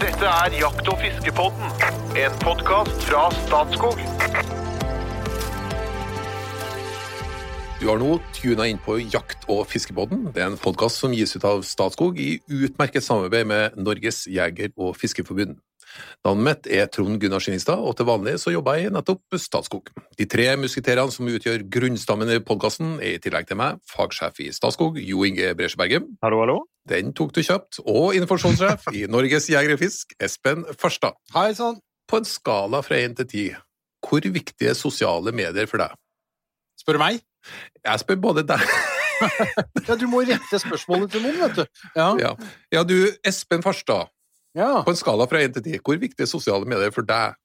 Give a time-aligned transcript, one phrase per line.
[0.00, 1.72] Dette er Jakt- og fiskepodden,
[2.16, 3.98] en podkast fra Statskog.
[7.80, 10.30] Du har nå tuna inn på Jakt- og fiskepodden.
[10.32, 14.72] Det er en podkast som gis ut av Statskog i utmerket samarbeid med Norges jeger-
[14.78, 15.60] og fiskerforbund.
[16.24, 19.92] Navnet mitt er Trond Gunnar Skinningstad, og til vanlig så jobber jeg i nettopp Statskog.
[20.16, 24.48] De tre musketerene som utgjør grunnstammen i podkasten, er i tillegg til meg fagsjef i
[24.48, 26.08] Statskog, Jo Inge Bresjeberget.
[26.24, 26.60] Hallo, hallo.
[26.88, 27.80] Den tok du kjapt.
[27.84, 31.18] Og informasjonssjef i Norges Jeger og Fisk, Espen Farstad.
[31.34, 31.80] Hei sann.
[32.10, 33.44] På en skala fra én til ti,
[34.06, 35.92] hvor viktige er sosiale medier for deg?
[36.80, 37.20] Spør du meg?
[37.84, 38.62] Jeg spør både deg
[39.88, 41.82] Ja, du må rette spørsmålet til noen, vet du.
[41.96, 42.08] Ja.
[42.20, 42.32] Ja,
[42.72, 44.08] ja du, Espen Farstad.
[44.56, 44.80] ja.
[44.84, 47.36] På en skala fra 1 til 10, hvor viktig er sosiale medier for deg,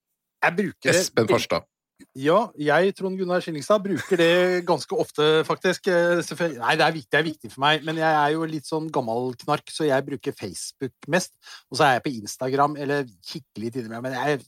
[0.43, 1.67] Jeg bruker det Espen Farstad?
[2.15, 5.87] Ja, jeg, Trond Gunnar Skillingstad, bruker det ganske ofte, faktisk.
[5.87, 6.19] Eh,
[6.59, 8.89] Nei, det er, viktig, det er viktig for meg, men jeg er jo litt sånn
[8.91, 11.31] gammel knark, så jeg bruker Facebook mest.
[11.71, 14.43] Og så er jeg på Instagram, eller kikker litt innimellom, men jeg,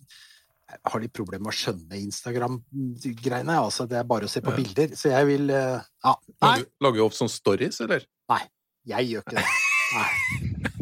[0.68, 3.56] jeg har litt problemer med å skjønne Instagram-greiene.
[3.64, 4.60] Altså, det er bare å se på Ja.
[4.60, 6.16] bilder, så jeg vil eh, Ja.
[6.44, 8.04] Nei, Lager, lager du opp sånne stories, eller?
[8.32, 8.44] Nei,
[8.92, 9.48] jeg gjør ikke det.
[9.96, 10.10] Nei.
[10.12, 10.74] Jeg gjør ikke det.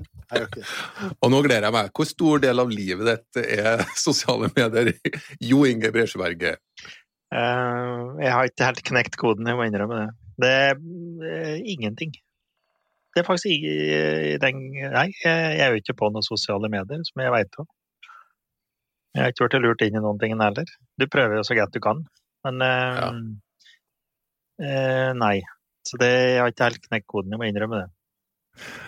[1.23, 1.93] Og nå gleder jeg meg.
[1.95, 4.93] Hvor stor del av livet ditt er sosiale medier?
[5.43, 6.61] Jo Inge Bresjeberget.
[7.33, 10.11] Uh, jeg har ikke helt knekt koden, jeg må innrømme det.
[10.43, 12.13] Det er uh, ingenting.
[13.15, 17.23] Det er faktisk i, den Nei, jeg, er jo ikke på noen sosiale medier, som
[17.23, 17.67] jeg veit om.
[19.15, 20.71] Jeg har ikke blitt lurt inn i noen ting heller.
[20.99, 22.03] Du prøver jo så godt du kan,
[22.47, 23.11] men uh, Ja.
[24.59, 25.37] eh, Nei.
[25.85, 27.89] Så det, jeg har ikke helt knekt koden, jeg må innrømme det.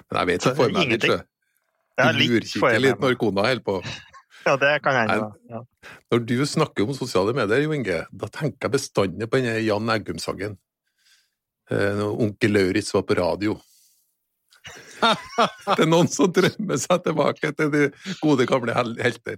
[0.10, 1.28] Men jeg vet Så ikke for meg litt.
[1.98, 3.80] Ja, Du litt når kona holder på.
[4.46, 5.32] Ja, det kan hende.
[5.52, 5.62] Ja.
[6.14, 9.90] Når du snakker om sosiale medier, Jo Inge, da tenker jeg bestandig på denne Jan
[9.92, 10.54] Eggum-sangen.
[11.72, 13.58] Eh, når Onkel Lauritz var på radio.
[15.78, 17.84] Det er noen som drømmer seg tilbake til de
[18.22, 19.38] gode, gamle helter.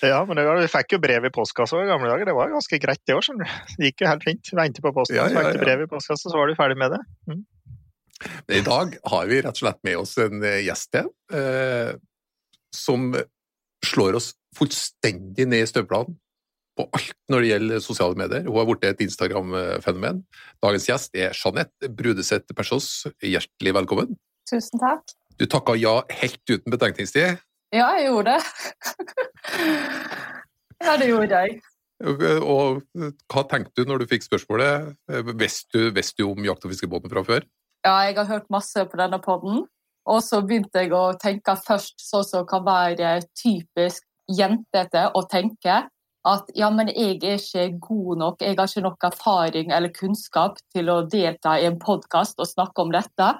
[0.00, 2.30] Ja, men var, vi fikk jo brev i postkassa i gamle dager.
[2.30, 3.26] Det var ganske greit det òg.
[3.76, 4.50] Det gikk jo helt fint.
[4.56, 5.60] Vente på posten, Ja, ja, ja.
[5.60, 7.00] brev i postkassa, så var du ferdig med det.
[7.28, 7.42] Men
[8.52, 11.92] I dag har vi rett og slett med oss en eh, gjest til, eh,
[12.74, 13.12] som
[13.86, 16.16] slår oss fullstendig ned i støvlene
[16.78, 18.44] på alt når det gjelder sosiale medier.
[18.46, 20.22] Hun har blitt et Instagram-fenomen.
[20.62, 22.90] Dagens gjest er Jeanette Brudeseth Persås.
[23.24, 24.14] Hjertelig velkommen.
[24.50, 25.16] Tusen takk.
[25.40, 27.40] Du takka ja helt uten betenkningstid.
[27.72, 28.42] Ja, jeg gjorde det.
[30.86, 31.60] ja, det gjorde jeg.
[32.00, 32.80] Og,
[33.30, 34.94] hva tenkte du når du fikk spørsmålet?
[35.38, 37.46] Visste du, du om jakt- og fiskebåten fra før?
[37.80, 39.62] Ja, jeg har hørt masse på denne podden.
[40.10, 45.82] Og så begynte jeg å tenke først sånn som kan være typisk jentete å tenke
[46.28, 50.58] at ja, men jeg er ikke god nok, jeg har ikke nok erfaring eller kunnskap
[50.74, 53.30] til å delta i en podkast og snakke om dette.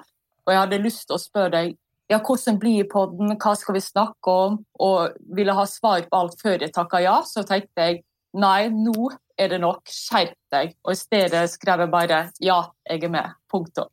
[0.47, 1.75] Og jeg hadde lyst til å spørre deg
[2.11, 6.41] ja, hvordan blir podden, hva skal vi snakke om, og ville ha svar på alt
[6.41, 7.19] før jeg takka ja.
[7.23, 8.01] Så tenkte jeg
[8.33, 10.75] nei, nå er det nok, skjerp deg.
[10.83, 12.59] Og i stedet skrev jeg bare ja,
[12.89, 13.39] jeg er med.
[13.51, 13.87] Punktum.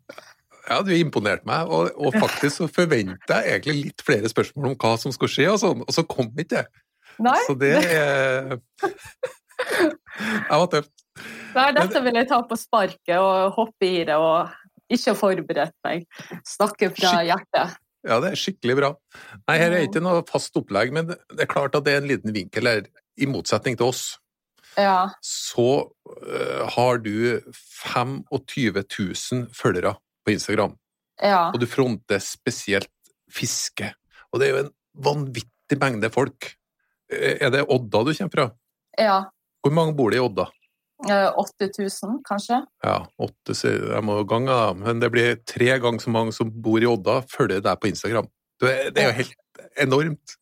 [0.68, 4.76] Ja, du imponerte meg, og, og faktisk så forventa jeg egentlig litt flere spørsmål om
[4.82, 6.84] hva som skulle skje, og sånn, og så kom ikke det.
[7.24, 8.58] Nei, Så det er
[9.58, 10.92] Jeg var tøft.
[11.56, 14.52] nei, dette vil jeg ta på sparket og hoppe i det og
[14.92, 16.06] ikke forberedt meg.
[16.46, 17.74] Snakke fra hjertet.
[18.06, 18.92] Ja, det er skikkelig bra.
[19.48, 22.10] Nei, her er ikke noe fast opplegg, men det er klart at det er en
[22.12, 22.86] liten vinkel her.
[23.18, 24.02] I motsetning til oss,
[24.78, 27.40] Ja, så uh, har du
[27.82, 29.96] 25 000 følgere
[30.28, 30.76] på Instagram,
[31.22, 31.48] ja.
[31.48, 32.92] og du fronter spesielt
[33.32, 33.90] fiske.
[34.32, 34.70] Og det er jo en
[35.08, 36.52] vanvittig mengde folk.
[37.12, 38.48] Eh, Er det Odda du kommer fra?
[39.00, 39.24] ja.
[39.58, 40.44] Hvor mange bor det i Odda?
[41.10, 42.60] Eh, 8000, kanskje?
[42.84, 46.50] Ja, åtte, så jeg må gange da, men det blir tre ganger så mange som
[46.62, 48.28] bor i Odda, følger deg på Instagram.
[48.62, 50.36] Det er, jo helt enormt.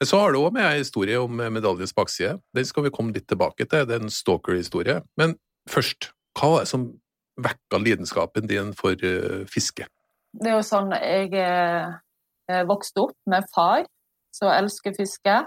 [0.00, 2.38] Men så har du også med en historie om medaljens bakside.
[2.56, 4.98] Den skal vi komme litt tilbake til, det er en stalker-historie.
[5.20, 5.36] Men
[5.68, 6.10] først,
[6.40, 6.88] hva var det som
[7.42, 9.86] vekka lidenskapen din for eh, fiske?
[10.32, 13.86] Det er jo sånn jeg eh, vokste opp med far
[14.34, 15.40] som elsker fiske.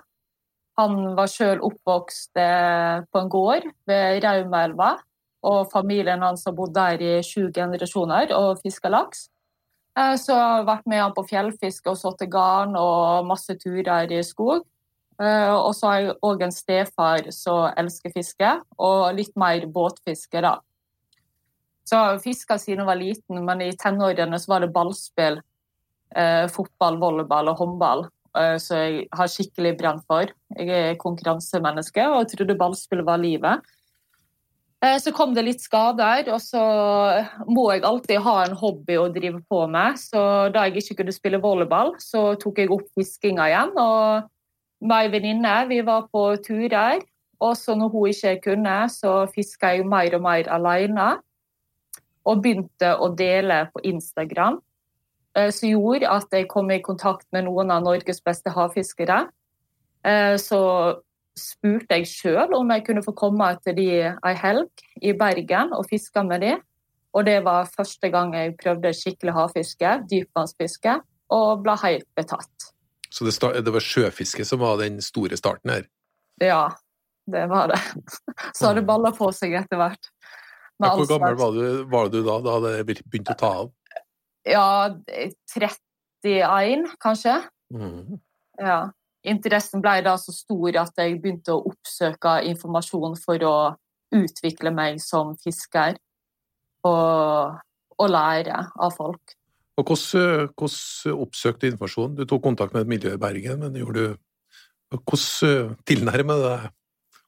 [0.79, 4.95] Han var sjøl oppvokst eh, på en gård ved Raumaelva,
[5.43, 9.27] og familien hans har bodd der i sju generasjoner og fiska laks.
[9.97, 14.11] Eh, Så jeg har vært med han på fjellfiske og satt garn og masse turer
[14.11, 14.65] i skog.
[15.21, 20.41] Eh, Og så har jeg òg en stefar som elsker fiske, og litt mer båtfiske,
[20.41, 20.57] da.
[21.83, 25.41] Så har jeg fiska siden jeg var liten, men i tenårene så var det ballspill.
[26.15, 28.05] Eh, fotball, volleyball og håndball.
[28.37, 30.29] Eh, så jeg har skikkelig brent for.
[30.57, 33.65] Jeg er konkurransemenneske og trodde ballspill var livet.
[34.83, 36.63] Eh, Så kom det litt skader, og så
[37.47, 39.95] må jeg alltid ha en hobby å drive på med.
[39.97, 43.75] Så da jeg ikke kunne spille volleyball, så tok jeg opp fiskinga igjen.
[43.79, 44.29] Og
[44.83, 47.01] meg og venninne, vi var på turer.
[47.43, 51.07] Og så når hun ikke kunne, så fiska jeg mer og mer alene.
[52.25, 54.61] Og begynte å dele på Instagram.
[55.35, 59.29] eh, Som gjorde at jeg kom i kontakt med noen av Norges beste havfiskere.
[60.05, 61.01] Eh, Så
[61.35, 64.69] spurte jeg sjøl om jeg kunne få komme til de ei helg
[65.01, 66.57] i Bergen og fiske med de.
[67.13, 70.99] Og det var første gang jeg prøvde skikkelig havfiske, dypvannsfiske,
[71.33, 72.69] og ble helt betatt.
[73.09, 75.83] Så det, start, det var sjøfiske som var den store starten her.
[76.41, 76.69] Ja,
[77.29, 77.81] det var det.
[78.57, 80.09] Så har det balla på seg etter hvert.
[80.83, 83.71] Ja, Hvor gammel var du, var du da, da det begynte å ta av?
[84.43, 84.67] Ja,
[85.55, 87.37] 31, kanskje.
[87.73, 88.19] Mm.
[88.59, 88.81] Ja.
[89.23, 93.55] Interessen ble da så stor at jeg begynte å oppsøke informasjon for å
[94.13, 95.95] utvikle meg som fisker.
[96.83, 97.55] Og,
[97.95, 99.37] og lære av folk.
[99.79, 102.17] Og hvordan, hvordan oppsøkte du informasjon?
[102.19, 104.21] Du tok kontakt med et miljø i Bergen, men gjorde du
[104.93, 106.65] Hvordan tilnærmer du deg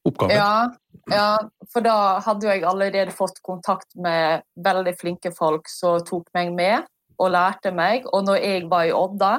[0.05, 0.35] oppgaven?
[0.37, 0.69] Ja,
[1.11, 1.37] ja,
[1.69, 6.87] for da hadde jeg allerede fått kontakt med veldig flinke folk som tok meg med
[7.21, 8.07] og lærte meg.
[8.13, 9.33] Og når jeg var i Odda,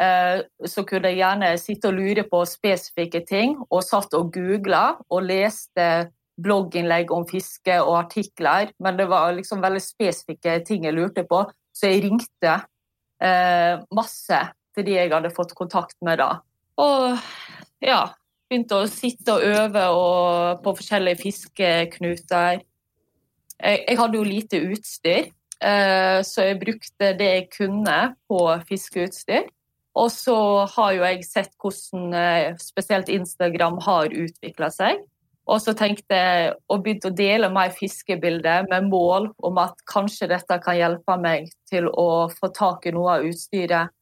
[0.00, 4.96] eh, så kunne jeg gjerne sitte og lure på spesifikke ting, og satt og googla
[5.10, 5.88] og leste
[6.36, 11.42] blogginnlegg om fiske og artikler, men det var liksom veldig spesifikke ting jeg lurte på,
[11.72, 12.58] så jeg ringte
[13.24, 14.42] eh, masse
[14.76, 16.34] til de jeg hadde fått kontakt med da.
[16.80, 17.16] Og
[17.84, 18.02] ja,
[18.46, 22.62] begynte å sitte og øve og på forskjellige fiskeknuter.
[23.56, 25.28] Jeg, jeg hadde jo lite utstyr,
[25.60, 27.98] eh, så jeg brukte det jeg kunne
[28.28, 29.48] på fiskeutstyr.
[29.96, 30.38] Og så
[30.74, 35.00] har jo jeg sett hvordan eh, spesielt Instagram har utvikla seg.
[35.46, 40.26] Og så tenkte jeg å begynte å dele mer fiskebilder med mål om at kanskje
[40.32, 43.94] dette kan hjelpe meg til å få tak i noe av utstyret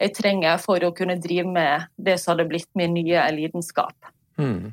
[0.00, 4.10] jeg trenger for å kunne drive med det som hadde blitt min nye lidenskap.
[4.40, 4.72] Mm.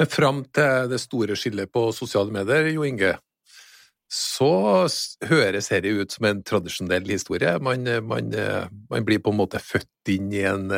[0.00, 3.14] Men fram til det store skillet på sosiale medier, Jo Inge,
[4.10, 4.50] så
[5.30, 7.54] høres dette ut som en tradisjonell historie.
[7.62, 8.34] Man, man,
[8.90, 10.70] man blir på en måte født inn i en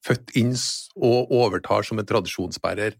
[0.00, 0.54] Født inn
[0.96, 2.94] og overtar som en tradisjonsbærer.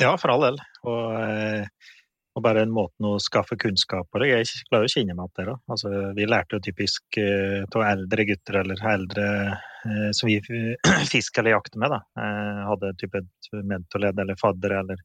[0.00, 0.58] Ja, for all del.
[0.84, 1.93] Og, eh,
[2.34, 4.22] og bare en måte å skaffe kunnskap på.
[4.26, 5.44] Jeg klarer å kjenne meg igjen det.
[5.52, 5.56] da.
[5.70, 10.40] Altså, vi lærte jo typisk av uh, eldre gutter eller eldre uh, som vi
[11.12, 11.94] fisker eller jakter med.
[11.94, 12.00] da.
[12.18, 13.22] Uh, hadde type
[13.62, 15.00] mentorledd eller fadder eller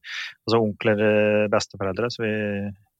[0.46, 2.10] altså onkler, eh, besteforeldre.
[2.10, 2.32] Så vi,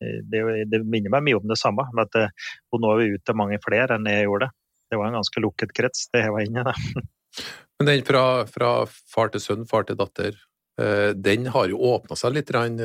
[0.05, 1.87] eh, det, det minner meg mye om det samme.
[1.95, 2.35] Men at eh,
[2.73, 4.51] hun når vi ute mange flere enn jeg gjorde.
[4.91, 6.69] Det var en ganske lukket krets det jeg var inne i.
[6.71, 7.05] da.
[7.81, 10.35] Men den fra, fra far til sønn, far til datter,
[10.81, 12.51] eh, den har jo åpna seg litt.
[12.51, 12.79] grann.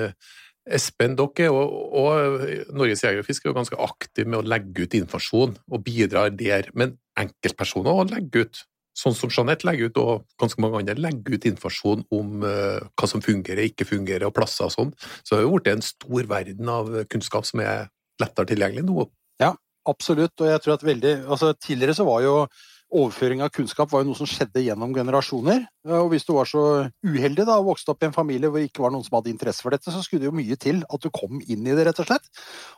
[0.65, 4.85] Espen, dere og, og Norges Jeger og Fisk er jo ganske aktive med å legge
[4.85, 6.71] ut informasjon og bidrar der.
[6.73, 8.61] Men enkeltpersoner også legger ut,
[8.97, 13.11] sånn som Jeanette legger ut, og ganske mange andre legger ut informasjon om uh, hva
[13.11, 14.95] som fungerer, ikke fungerer, og plasser og sånn.
[15.21, 17.91] Så det har jo blitt en stor verden av kunnskap som er
[18.21, 19.05] lettere tilgjengelig nå.
[19.43, 19.53] Ja,
[19.85, 22.37] Absolutt, og jeg tror at veldig altså Tidligere så var jo
[22.95, 25.65] overføring av kunnskap var jo noe som skjedde gjennom generasjoner.
[25.99, 26.63] Og hvis du var så
[27.05, 29.33] uheldig da, og vokste opp i en familie hvor det ikke var noen som hadde
[29.33, 31.85] interesse for dette, så skulle det jo mye til at du kom inn i det,
[31.87, 32.31] rett og slett.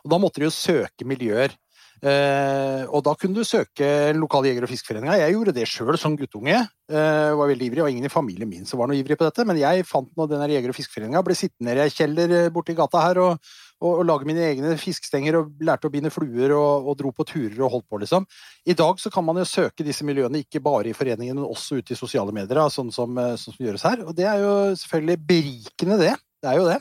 [0.04, 1.54] Og da måtte du jo søke miljøer.
[1.98, 5.18] Eh, og da kunne du søke lokale lokal jeger- og fiskeforeninga.
[5.18, 6.60] Jeg gjorde det sjøl som guttunge.
[6.88, 7.82] Eh, var veldig ivrig.
[7.82, 10.28] og ingen i familien min som var noe ivrig på dette, men jeg fant nå
[10.28, 11.24] den jeger- og fiskeforeninga.
[11.24, 13.38] Ble sittende i ei kjeller eh, borti gata her og,
[13.78, 17.26] og, og lage mine egne fiskestenger og lærte å binde fluer og, og dro på
[17.28, 18.26] turer og holdt på, liksom.
[18.66, 21.78] I dag så kan man jo søke disse miljøene ikke bare i foreningen, men også
[21.78, 24.04] ute i sosiale medier, da, sånn, som, eh, sånn som gjøres her.
[24.06, 26.14] Og det er jo selvfølgelig berikende, det.
[26.42, 26.78] Det er jo det.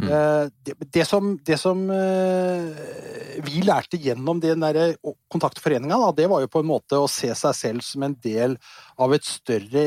[0.00, 0.08] Mm.
[0.08, 4.94] Eh, Det, det som, det som eh, vi lærte gjennom den der
[5.32, 8.56] kontaktforeninga, det var jo på en måte å se seg selv som en del
[9.00, 9.84] av et større,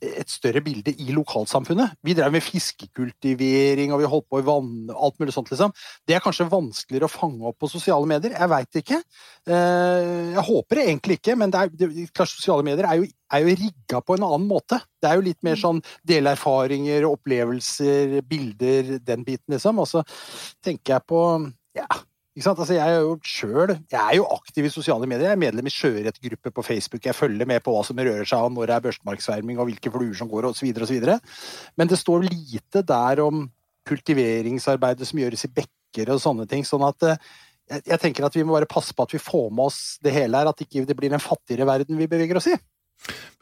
[0.00, 1.98] et større bilde i lokalsamfunnet.
[2.06, 5.74] Vi drev med fiskekultivering, og vi holdt på i vann, alt mulig sånt, liksom.
[6.08, 8.36] Det er kanskje vanskeligere å fange opp på sosiale medier.
[8.36, 9.02] Jeg veit ikke.
[9.46, 13.44] Eh, Jeg håper det egentlig ikke, men er, det, klart, sosiale medier er jo, er
[13.44, 14.80] jo rigga på en annen måte.
[15.02, 19.78] Det er jo litt mer sånn delerfaringer, opplevelser, bilder, den biten, liksom.
[19.82, 20.04] Og så
[20.64, 21.22] tenker jeg på.
[22.36, 25.30] Altså, jeg er jo selv, Jeg er jo aktiv i sosiale medier.
[25.30, 27.06] Jeg er medlem i sjøørretgruppe på Facebook.
[27.06, 29.90] Jeg følger med på hva som rører seg, og når det er børstemarksverming, og hvilke
[29.90, 31.06] fluer som går, osv., osv.
[31.76, 33.46] Men det står lite der om
[33.88, 36.66] kultiveringsarbeidet som gjøres i bekker og sånne ting.
[36.66, 37.20] sånn at eh,
[37.70, 40.12] jeg, jeg tenker at vi må bare passe på at vi får med oss det
[40.12, 42.58] hele her, at ikke det blir en fattigere verden vi beveger oss i.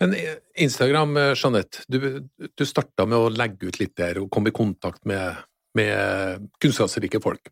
[0.02, 1.98] Men eh, Instagram, eh, Jeanette, du,
[2.46, 5.42] du starta med å legge ut litt der og komme i kontakt med,
[5.74, 7.50] med kunnskapsrike folk.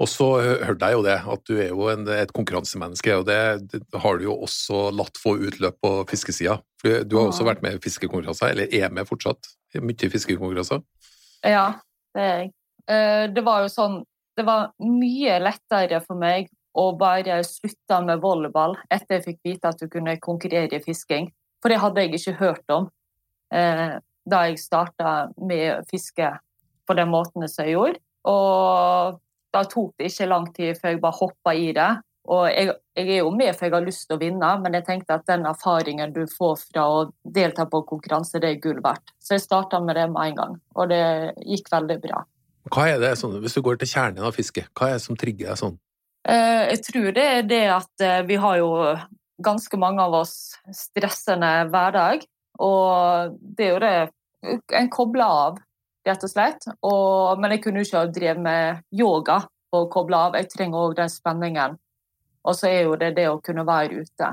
[0.00, 3.40] Og så hørte jeg jo det, at du er jo en, et konkurransemenneske, og det,
[3.68, 6.56] det, har du jo også latt få utløp på fiskesida.
[6.80, 9.52] Du, du har også vært med i fiskekonkurranser, eller er med fortsatt,
[9.84, 10.80] mye fiskekonkurranser?
[11.44, 11.66] Ja,
[12.16, 12.52] det er jeg.
[12.90, 14.00] Eh, det var jo sånn
[14.38, 19.72] Det var mye lettere for meg å bare slutte med volleyball etter jeg fikk vite
[19.72, 21.28] at du kunne konkurrere i fisking.
[21.60, 22.86] For det hadde jeg ikke hørt om
[23.52, 26.30] eh, da jeg starta med fiske
[26.88, 28.00] på den måten som jeg gjorde.
[28.30, 29.18] Og
[29.54, 31.90] da tok det ikke lang tid før jeg bare hoppa i det.
[32.30, 34.86] Og jeg, jeg, er jo med for jeg har lyst til å vinne, men jeg
[34.86, 39.14] tenkte at den erfaringen du får fra å delta på konkurranse, det er gull verdt.
[39.18, 41.02] Så jeg starta med det med en gang, og det
[41.48, 42.22] gikk veldig bra.
[42.70, 45.18] Hva er det, sånn, Hvis du går til kjernen av fisket, hva er det som
[45.18, 45.78] trigger deg sånn?
[46.28, 48.70] Eh, jeg tror det er det at eh, vi har jo
[49.40, 50.34] ganske mange av oss
[50.76, 52.26] stressende hverdag.
[52.60, 55.60] Og det er jo det en kobler av
[56.06, 56.66] rett og slett.
[56.86, 59.40] Og, men jeg kunne jo ikke ha drevet med yoga
[59.70, 60.38] for å koble av.
[60.38, 61.78] Jeg trenger òg den spenningen.
[62.48, 64.30] Og så er jo det det å kunne være ute.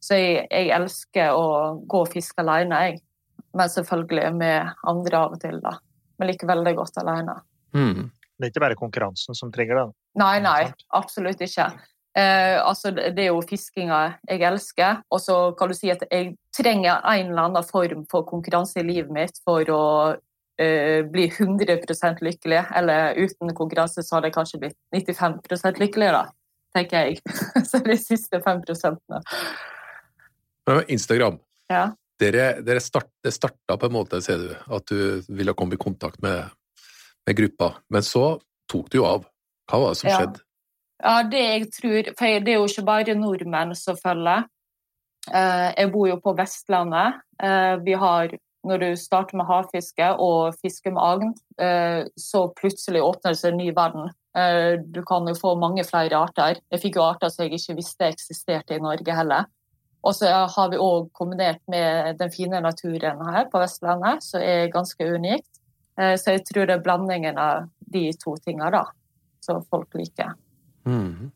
[0.00, 3.00] Så jeg, jeg elsker å gå og fiske alene, jeg.
[3.56, 5.74] Men selvfølgelig med andre av og til, da.
[6.20, 7.40] Men liker veldig godt alene.
[7.76, 8.10] Mm.
[8.10, 9.86] Det er ikke bare konkurransen som trigger det?
[10.20, 10.60] Nei, nei,
[10.96, 11.66] absolutt ikke.
[12.16, 15.02] Eh, altså, det er jo fiskinga jeg elsker.
[15.12, 18.86] Og så kan du si at jeg trenger en eller annen form for konkurranse i
[18.86, 19.84] livet mitt for å
[21.12, 22.62] bli 100% lykkelig.
[22.76, 26.24] Eller uten konkurranse så hadde jeg kanskje blitt 95% lykkelig, da,
[26.76, 27.20] tenker jeg.
[27.70, 28.62] så de siste 5
[30.88, 31.40] Instagram.
[31.70, 31.88] Ja.
[32.20, 35.80] Dere, dere start, det starta på en måte, ser du, at du ville komme i
[35.80, 36.52] kontakt med,
[37.26, 37.72] med gruppa.
[37.88, 38.34] Men så
[38.70, 39.24] tok du jo av.
[39.70, 40.18] Hva var det som ja.
[40.20, 40.44] skjedde?
[41.00, 44.44] Ja, det jeg tror For det er jo ikke bare nordmenn som følger.
[45.30, 47.22] Eh, jeg bor jo på Vestlandet.
[47.40, 48.36] Eh, vi har
[48.66, 53.54] når du starter med havfiske og fisker med agn, eh, så plutselig åpner det seg
[53.54, 54.10] en ny verden.
[54.36, 56.60] Eh, du kan jo få mange flere arter.
[56.70, 59.48] Jeg fikk jo arter som jeg ikke visste eksisterte i Norge heller.
[60.06, 64.70] Og så har vi òg kombinert med den fine naturen her på Vestlandet, som er
[64.72, 65.50] ganske unikt.
[66.00, 68.86] Eh, så jeg tror det er blandingen av de to tingene da,
[69.44, 70.32] som folk liker.
[70.88, 71.30] Mm.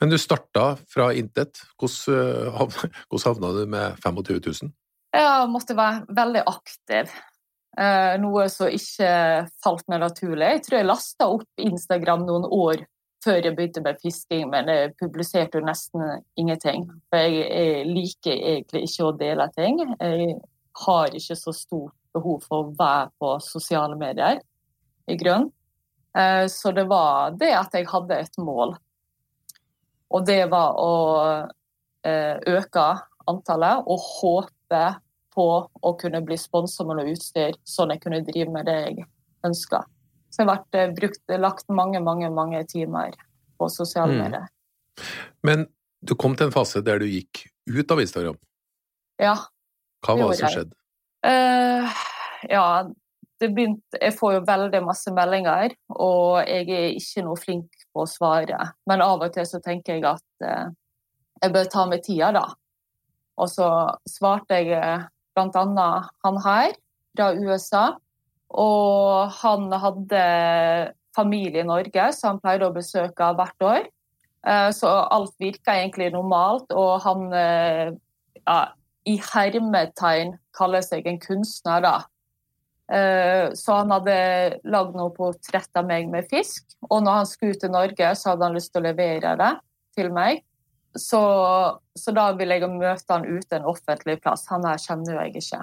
[0.00, 1.62] Men du starta fra intet.
[1.80, 4.72] Hvordan havna du med 25 000?
[5.12, 7.12] Jeg måtte være veldig aktiv.
[7.80, 9.12] Eh, noe som ikke
[9.64, 10.48] falt meg naturlig.
[10.56, 12.84] Jeg tror jeg lasta opp Instagram noen år
[13.22, 16.02] før jeg begynte med fisking, men jeg publiserte jo nesten
[16.40, 16.88] ingenting.
[17.12, 19.82] For jeg, jeg liker egentlig ikke å dele ting.
[20.00, 20.38] Jeg
[20.86, 24.40] har ikke så stort behov for å være på sosiale medier,
[25.10, 25.48] i grunn.
[26.18, 28.74] Eh, så det var det at jeg hadde et mål.
[30.12, 30.92] Og det var å
[32.04, 32.88] eh, øke
[33.30, 34.61] antallet og håpe
[35.32, 39.06] på å kunne bli sponsa med noe utstyr, sånn jeg kunne drive med det jeg
[39.46, 39.82] ønska.
[40.32, 43.16] Så jeg har vært, eh, brukt, lagt mange, mange, mange timer
[43.60, 44.22] på sosiale mm.
[44.22, 44.46] medier.
[45.42, 45.66] Men
[46.02, 48.38] du kom til en fase der du gikk ut av Instagram.
[49.22, 49.36] Ja.
[50.02, 50.76] Hva var det som skjedde?
[51.22, 52.00] Uh,
[52.50, 52.64] ja,
[53.38, 58.02] det begynte Jeg får jo veldig masse meldinger, og jeg er ikke noe flink på
[58.02, 58.72] å svare.
[58.90, 60.72] Men av og til så tenker jeg at uh,
[61.42, 62.46] jeg bør ta meg tida, da.
[63.40, 63.68] Og så
[64.08, 65.88] svarte jeg eh, bl.a.
[66.24, 66.76] han her
[67.16, 67.86] fra USA.
[68.52, 70.22] Og han hadde
[71.16, 73.90] familie i Norge, så han pleide å besøke hvert år.
[74.44, 77.92] Eh, så alt virka egentlig normalt, og han eh,
[78.42, 78.60] ja,
[79.08, 81.98] i hermetegn kaller seg en kunstner, da.
[82.92, 84.14] Så han hadde
[84.68, 88.44] lagd noe portrett av meg med fisk, og når han skulle til Norge, så hadde
[88.44, 89.52] han lyst til å levere det
[89.96, 90.42] til meg.
[90.94, 91.20] Så,
[91.98, 94.44] så, da ville jeg møte han ute en offentlig plass.
[94.52, 95.62] Han her kjenner jeg ikke.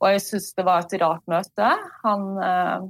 [0.00, 1.72] Og jeg syns det var et rart møte.
[2.04, 2.86] Han eh,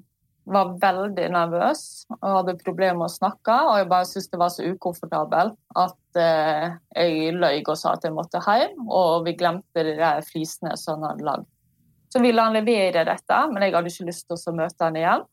[0.47, 1.83] var veldig nervøs
[2.21, 3.59] og hadde problemer med å snakke.
[3.67, 8.07] Og jeg bare syntes det var så ukomfortabelt at eh, jeg løy og sa at
[8.07, 8.87] jeg måtte hjem.
[8.87, 11.49] Og vi glemte de der flisene som han hadde lagd.
[12.15, 15.27] Så ville han levere dette, men jeg hadde ikke lyst til å møte han igjen.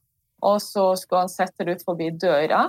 [0.43, 2.65] Og så skulle han sette det ut forbi døra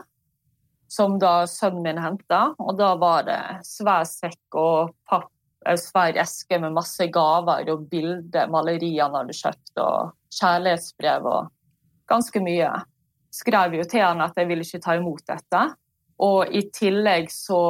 [0.88, 2.54] som da sønnen min henta.
[2.58, 5.30] Og da var det svær sekk og papp,
[5.80, 11.52] svær eske med masse gaver og bilder, malerier han hadde kjøpt, og kjærlighetsbrev og
[12.10, 12.72] ganske mye.
[13.34, 15.62] Skrev jo til han at jeg ville ikke ta imot dette.
[16.22, 17.62] Og i tillegg så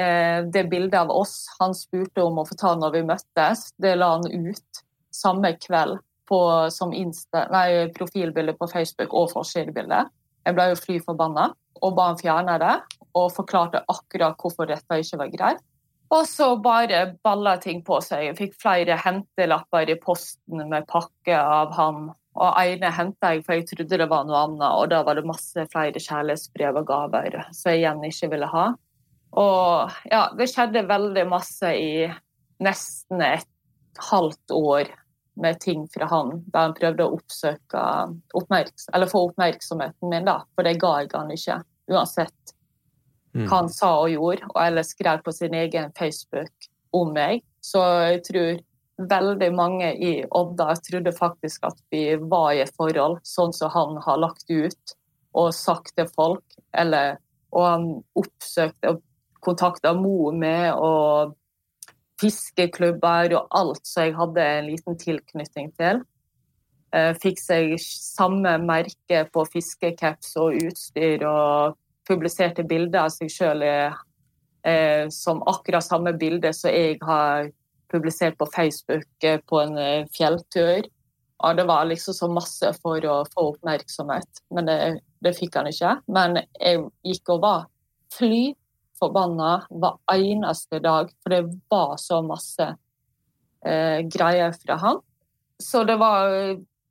[0.00, 3.94] eh, Det bildet av oss han spurte om å få ta når vi møttes, det
[4.00, 4.82] la han ut
[5.14, 10.04] samme kveld på, som Insta, nei, profilbilde på Facebook og forsidebilde.
[10.46, 12.76] Jeg ble jo fly forbanna og ba han fjerne det,
[13.18, 15.66] og forklarte akkurat hvorfor dette ikke var greit.
[16.10, 18.24] Og så bare balla ting på seg.
[18.24, 22.08] Jeg fikk flere hentelapper i posten med pakke av han.
[22.40, 25.26] Og ene henta jeg, for jeg trodde det var noe annet, og da var det
[25.28, 28.64] masse flere kjærlighetsbrev og gaver som jeg igjen ikke ville ha.
[29.38, 32.08] Og ja, det skjedde veldig masse i
[32.62, 33.46] nesten et
[34.10, 34.90] halvt år
[35.40, 37.82] med ting fra han, da han prøvde å oppsøke
[38.36, 41.60] oppmerks eller få oppmerksomheten min, da, for det ga jeg han ikke,
[41.90, 42.54] uansett
[43.34, 43.46] Mm.
[43.46, 47.44] hva han sa og gjorde, og eller skrev på sin egen Facebook om meg.
[47.62, 48.60] Så jeg tror
[49.10, 54.00] veldig mange i Odda trodde faktisk at vi var i et forhold, sånn som han
[54.04, 54.96] har lagt ut
[55.38, 56.44] og sagt til folk.
[56.74, 57.20] Eller,
[57.54, 57.86] og han
[58.18, 59.04] oppsøkte og
[59.46, 61.36] kontakta mor med, og
[62.20, 66.02] fiskeklubber og alt som jeg hadde en liten tilknytning til.
[66.96, 71.76] Eh, Fikk seg samme merke på fiskecaps og utstyr og
[72.08, 77.52] publiserte bilder av seg sjøl eh, som akkurat samme bilde som jeg har
[77.90, 80.88] publisert på Facebook eh, på en fjelltur.
[81.40, 84.80] Og det var liksom så masse for å få oppmerksomhet, men det,
[85.24, 85.94] det fikk han ikke.
[86.12, 87.62] Men jeg gikk og var
[88.12, 88.50] fly
[89.00, 92.66] forbanna hver eneste dag, for det var så masse
[93.64, 95.00] eh, greier fra han.
[95.60, 96.28] Så det var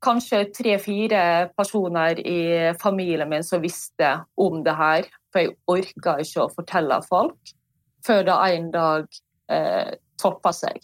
[0.04, 1.22] kanskje tre-fire
[1.58, 7.00] personer i familien min som visste om det her, for jeg orka ikke å fortelle
[7.08, 7.56] folk,
[8.06, 9.20] før det en dag
[9.52, 10.80] eh, toppa seg.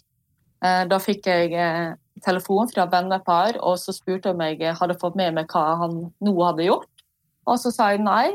[0.64, 1.94] Eh, da fikk jeg eh,
[2.24, 6.34] telefon fra vennepar, og så spurte om jeg hadde fått med meg hva han nå
[6.42, 6.92] hadde gjort.
[7.46, 8.30] Og så sa jeg nei.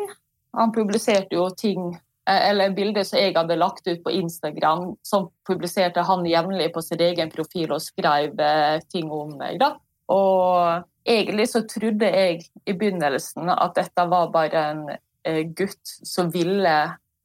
[0.57, 5.29] Han publiserte jo ting eh, eller bilder som jeg hadde lagt ut på Instagram, som
[5.47, 9.61] publiserte han jevnlig på sin egen profil og skrev eh, ting om meg.
[9.61, 9.75] da.
[10.11, 16.31] Og egentlig så trodde jeg i begynnelsen at dette var bare en eh, gutt som
[16.33, 16.77] ville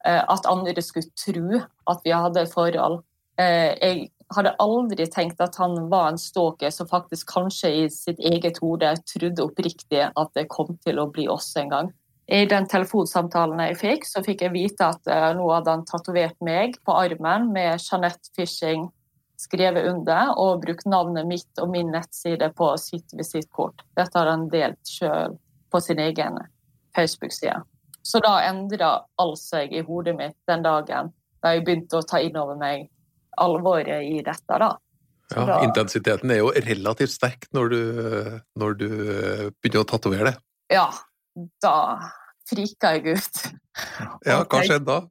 [0.05, 3.01] eh, at andre skulle tro at vi hadde et forhold.
[3.41, 8.19] Eh, jeg hadde aldri tenkt at han var en stalker som faktisk kanskje i sitt
[8.19, 11.93] eget hode trodde oppriktig at det kom til å bli oss en gang.
[12.27, 15.05] I den telefonsamtalen jeg fikk, så fikk jeg vite at
[15.37, 18.89] nå hadde han tatovert meg på armen med Jeanette Fishing
[19.37, 23.83] skrevet under, og brukt navnet mitt og min nettside på sitt visittkort.
[23.97, 25.37] Dette har han delt sjøl
[25.71, 26.39] på sin egen
[26.95, 27.61] Facebook-side.
[28.01, 31.11] Så da endra alt seg i hodet mitt den dagen
[31.43, 32.87] da jeg begynte å ta inn over meg
[33.37, 34.57] alvoret i dette.
[34.57, 34.77] da.
[35.35, 37.81] Ja, Da- intensiteten er jo relativt sterk når du,
[38.55, 40.37] når du eh, begynner å tatovere det.
[40.71, 40.89] Ja,
[41.61, 41.75] da
[42.47, 43.43] frika jeg ut.
[44.25, 45.01] Ja, hva skjedde da?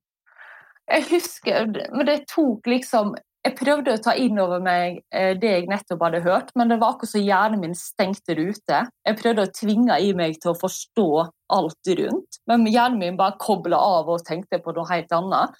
[0.88, 3.14] Jeg husker, men det tok liksom
[3.46, 6.80] Jeg prøvde å ta inn over meg eh, det jeg nettopp hadde hørt, men det
[6.80, 8.80] var akkurat som hjernen min stengte det ute.
[9.06, 11.11] Jeg prøvde å tvinge i meg til å forstå
[11.54, 15.54] alt rundt, men hjernen min bare kobla av og tenkte på noe helt annet.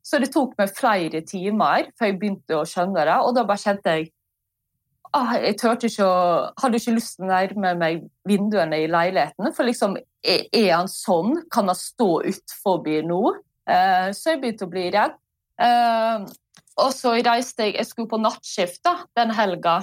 [0.00, 3.64] Så det tok meg flere timer før jeg begynte å skjønne det, og da bare
[3.66, 4.08] kjente jeg
[5.12, 6.18] ah, jeg tørte ikke å,
[6.64, 9.52] hadde ikke lyst til å nærme meg vinduene i leiligheten.
[9.52, 11.42] For liksom, er, er han sånn?
[11.52, 13.22] Kan han stå utfor nå?
[13.68, 15.16] Eh, så jeg begynte å bli redd.
[15.60, 16.28] Eh,
[16.78, 18.88] og så reiste jeg Jeg skulle på nattskift
[19.18, 19.82] den helga.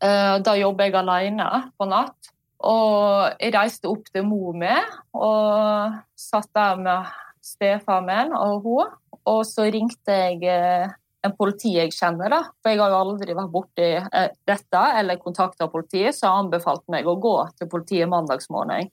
[0.00, 2.32] Eh, da jobber jeg alene på natt.
[2.64, 4.72] Og jeg reiste opp til mor mi
[5.12, 8.92] og satt der med stefaren min og hun.
[9.24, 10.92] Og så ringte jeg eh,
[11.24, 12.40] en politi jeg kjenner, da.
[12.60, 16.92] For jeg har jo aldri vært borti eh, dette eller kontakta politiet, så han anbefalte
[16.92, 18.90] meg å gå til politiet mandagsmorgen.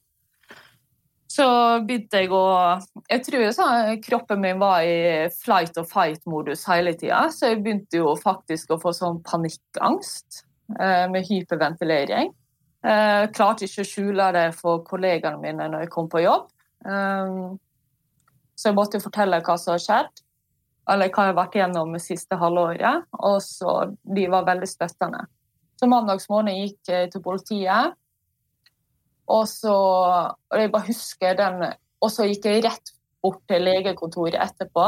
[1.32, 1.46] Så
[1.88, 2.44] begynte jeg å
[3.08, 3.68] Jeg tror så,
[4.04, 8.80] kroppen min var i flight or fight-modus hele tida, så jeg begynte jo faktisk å
[8.82, 10.44] få sånn panikkangst
[10.80, 12.32] eh, med hyperventilering.
[12.82, 16.50] Eh, klarte ikke å skjule det for kollegaene mine når jeg kom på jobb.
[16.88, 17.38] Eh,
[18.58, 20.24] så jeg måtte fortelle hva som har skjedd,
[20.92, 23.08] eller hva jeg har vært gjennom det siste halvåret.
[23.22, 25.24] Og så de var veldig støttende.
[25.80, 27.96] Så mandagsmorgen gikk jeg til politiet.
[29.30, 31.64] Og så og jeg bare husker den
[32.02, 34.86] Og så gikk jeg rett bort til legekontoret etterpå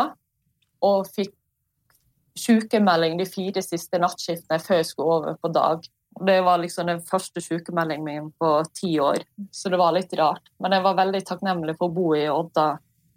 [0.83, 1.33] og fikk
[2.35, 5.85] sykemelding de fire siste nattskiftene før jeg skulle over på dag.
[6.25, 9.21] Det var liksom den første sykemeldingen min på ti år,
[9.53, 10.49] så det var litt rart.
[10.59, 12.67] Men jeg var veldig takknemlig for å bo i Odda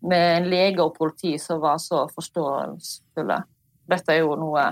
[0.07, 3.41] med en lege og politi som var så forståelsesfulle.
[3.89, 4.69] Dette er jo noe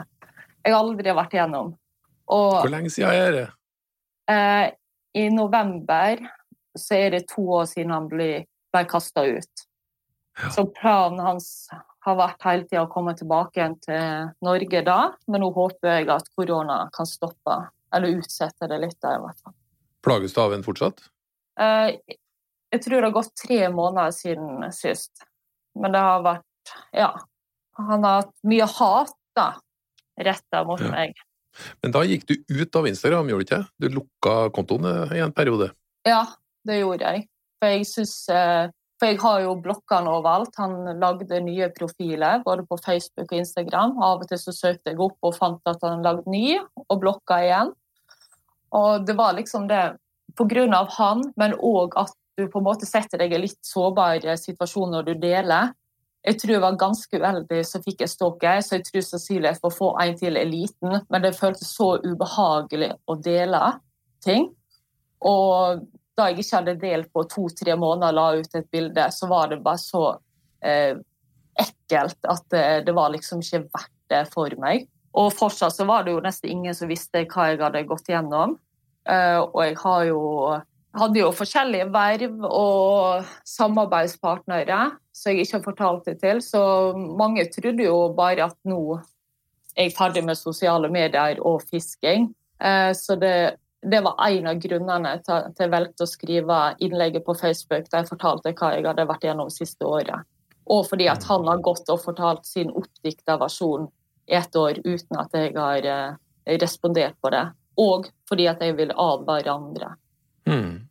[0.65, 1.75] jeg aldri har vært igjennom.
[2.33, 3.49] Og Hvor lenge siden er det?
[4.33, 4.67] eh,
[5.15, 6.21] i november
[6.79, 9.65] så er det to år siden han ble, ble kasta ut.
[10.51, 11.69] Så planen hans
[12.05, 14.99] har vært hele tida å komme tilbake igjen til Norge da,
[15.31, 17.61] men nå håper jeg at korona kan stoppe,
[17.95, 19.55] eller utsette det litt, da, i hvert fall.
[20.05, 21.05] Plages du av en fortsatt?
[21.63, 21.95] Eh,
[22.75, 25.23] jeg tror det har gått tre måneder siden sist,
[25.79, 27.13] men det har vært Ja.
[27.79, 29.53] Han har hatt mye hat, da,
[30.19, 30.91] retta mot Ja.
[30.91, 31.15] meg.
[31.83, 33.61] Men da gikk du ut av Instagram, gjorde du ikke?
[33.79, 35.71] Du lukka kontoen eh, i en periode?
[36.09, 36.25] Ja,
[36.67, 37.27] det gjorde jeg.
[37.63, 40.55] For jeg syns eh, For jeg har jo blokka han overalt.
[40.61, 43.97] Han lagde nye profiler både på Facebook og Instagram.
[43.99, 47.41] Av og til så søkte jeg opp og fant at han lagde ny, og blokka
[47.43, 47.73] igjen.
[48.75, 49.83] Og det var liksom det
[50.39, 53.61] på grunn av han, men òg at du på en måte setter deg i litt
[53.67, 55.75] sårbar situasjon når du deler.
[56.25, 59.61] Jeg tror jeg var ganske uheldig, så fikk jeg stalker, så jeg tror sannsynligheten jeg
[59.61, 61.01] får få en til eliten.
[61.13, 63.61] Men det føltes så ubehagelig å dele
[64.25, 64.49] ting.
[65.25, 65.85] Og
[66.17, 69.51] da jeg ikke hadde delt på to-tre måneder og la ut et bilde, så var
[69.53, 70.05] det bare så
[70.65, 70.97] eh,
[71.61, 74.89] ekkelt at det, det, var liksom ikke verdt det for meg.
[75.15, 78.57] Og fortsatt så var det jo nesten ingen som visste hva jeg hadde gått gjennom.
[79.05, 80.23] Eh, og jeg har jo
[80.95, 84.85] hadde jo forskjellige verv og samarbeidspartnere
[85.15, 86.41] som jeg ikke har fortalt det til.
[86.43, 86.61] Så
[86.95, 88.99] mange trodde jo bare at nå
[89.75, 92.29] er jeg ferdig med sosiale medier og fisking.
[92.63, 97.27] Eh, så det, det var en av grunnene til at jeg valgte å skrive innlegget
[97.27, 100.27] på Facebook der jeg fortalte hva jeg hadde vært gjennom siste året.
[100.65, 103.91] Og fordi at han har gått og fortalt sin oppdikta versjon
[104.31, 107.45] i ett år uten at jeg har eh, respondert på det.
[107.81, 109.95] Og fordi at jeg vil advare andre.
[110.49, 110.87] Mm.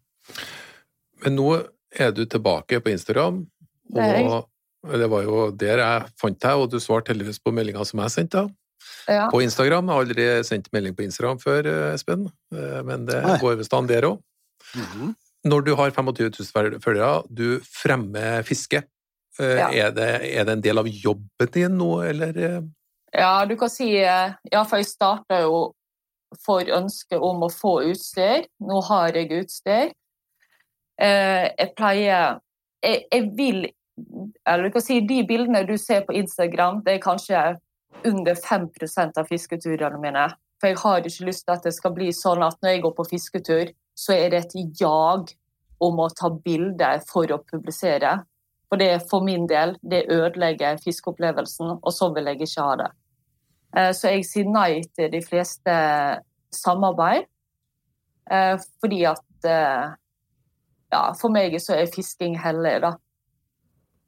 [1.24, 1.50] Men nå
[1.94, 3.46] er du tilbake på Instagram,
[3.94, 8.02] og det var jo der jeg fant deg, og du svarte heldigvis på meldinga som
[8.04, 8.56] jeg sendte deg.
[9.08, 9.28] Ja.
[9.32, 9.88] På Instagram.
[9.88, 13.38] Jeg har aldri sendt melding på Instagram før, eh, Espen, eh, men det Nei.
[13.40, 14.20] går visst an der òg.
[14.76, 15.16] Mm -hmm.
[15.46, 18.84] Når du har 25 000 følgere, du fremmer fiske.
[19.40, 19.70] Eh, ja.
[19.72, 22.64] Er, det, er, det, en del av jobben din nå, eller?
[23.14, 25.74] Ja, du kan si Ja, for jeg starta jo
[26.46, 28.46] for ønsket om å få utstyr.
[28.60, 29.92] Nå har jeg utstyr.
[31.00, 32.40] Jeg pleier
[32.84, 33.74] jeg, jeg vil
[34.50, 37.44] eller du kan si De bildene du ser på Instagram, det er kanskje
[38.04, 40.26] under 5% av fisketurene mine.
[40.60, 42.94] For jeg har ikke lyst til at det skal bli sånn at når jeg går
[42.98, 45.34] på fisketur, så er det et jag
[45.84, 48.16] om å ta bilder for å publisere.
[48.72, 52.90] For det for min del, det ødelegger fiskeopplevelsen, og så vil jeg ikke ha det.
[53.78, 55.76] Eh, så jeg sier nei til de fleste
[56.54, 57.28] samarbeid.
[58.32, 59.94] Eh, fordi at eh,
[60.94, 62.94] ja, For meg så er fisking hellig, da.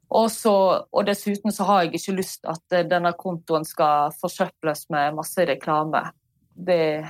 [0.09, 0.53] Og, så,
[0.91, 5.45] og, dessuten så har jeg ikke lyst at eh, denne kontoen skal forsøples med masse
[5.49, 6.03] reklame.
[6.53, 7.03] Det,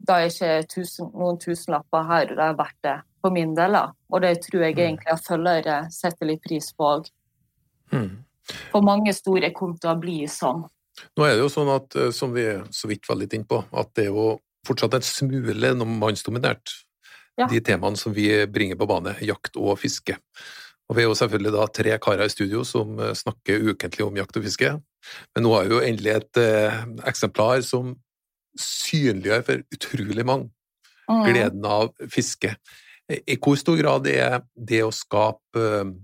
[0.00, 3.76] da er ikke tusen, noen tusenlapper her det er verdt det for min del.
[4.10, 4.84] Og det tror jeg mm.
[4.86, 7.10] egentlig at følgere setter litt pris på òg.
[7.92, 8.22] Mm.
[8.72, 10.64] For mange store kontoer blir sånn.
[11.16, 13.92] Nå er det jo sånn at, eh, som vi så vidt var litt innpå, at
[13.96, 14.32] det er jo
[14.66, 16.74] fortsatt en smule mannsdominert.
[17.40, 17.46] Ja.
[17.48, 20.18] De temaene som vi bringer på bane, jakt og fiske.
[20.92, 24.18] Og vi er jo selvfølgelig da tre karer i studio som eh, snakker ukentlig om
[24.20, 24.74] jakt og fiske.
[25.32, 27.94] Men nå har vi jo endelig et eh, eksemplar som
[28.60, 30.50] synliggjør for utrolig mange
[31.08, 31.22] mm.
[31.30, 32.52] gleden av fiske.
[33.08, 35.94] I hvor stor grad er det å skape eh,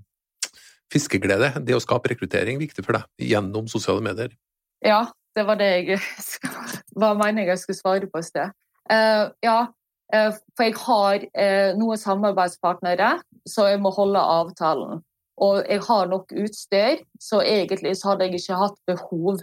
[0.89, 4.33] fiskeglede, det å skape rekruttering, viktig for deg gjennom sosiale medier?
[4.81, 5.05] Ja,
[5.37, 6.01] det var det jeg
[7.05, 8.57] var meningen jeg skulle svare på i sted.
[8.89, 9.67] Uh, ja,
[10.09, 13.11] for jeg har uh, noen samarbeidspartnere
[13.49, 15.03] så jeg må holde avtalen.
[15.39, 19.39] Og jeg har nok utstyr, så egentlig så hadde jeg ikke hatt behov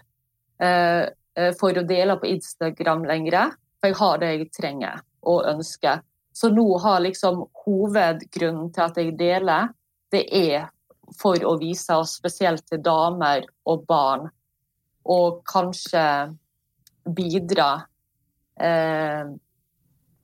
[0.61, 1.05] eh,
[1.39, 3.55] eh, for å dele på Instagram lenger.
[3.79, 6.03] For jeg har det jeg trenger og ønsker.
[6.35, 9.71] Så nå har liksom hovedgrunnen til at jeg deler,
[10.11, 10.67] det er
[11.15, 14.27] for å vise oss spesielt til damer og barn,
[15.05, 16.03] og kanskje
[17.05, 17.69] bidra
[18.59, 19.31] eh,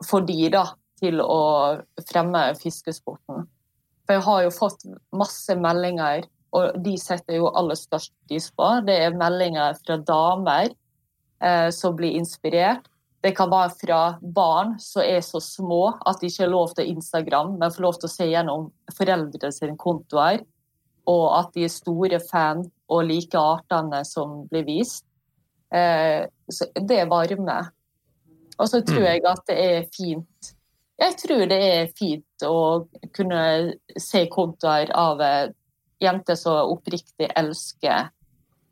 [0.05, 0.65] for de da,
[1.01, 1.41] til å
[2.09, 3.47] fremme fiskesporten.
[4.05, 4.85] For jeg har jo fått
[5.15, 8.69] masse meldinger, og de setter jo aller størst pris på.
[8.85, 10.73] Det er meldinger fra damer
[11.41, 12.87] eh, som blir inspirert.
[13.21, 16.89] Det kan være fra barn som er så små at de ikke har lov til
[16.89, 20.41] Instagram, men får lov til å se gjennom foreldrene sine kontoer,
[21.09, 25.05] og at de er store fan og liker artene som blir vist.
[25.73, 26.25] Eh,
[26.81, 27.71] det varmer.
[28.57, 29.07] Og så tror mm.
[29.07, 30.51] jeg at det er fint
[31.01, 32.85] jeg tror det er fint å
[33.15, 33.43] kunne
[33.97, 35.53] se kontoer av eh,
[36.01, 38.11] jenter som oppriktig elsker